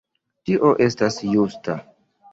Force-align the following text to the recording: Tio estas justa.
Tio 0.49 0.71
estas 0.87 1.19
justa. 1.35 1.77